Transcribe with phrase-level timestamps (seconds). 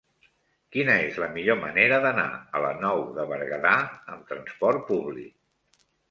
[0.75, 2.23] Quina és la millor manera d'anar
[2.59, 3.73] a la Nou de Berguedà
[4.15, 5.77] amb trasport públic?